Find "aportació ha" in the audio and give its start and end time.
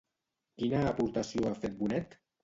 0.91-1.51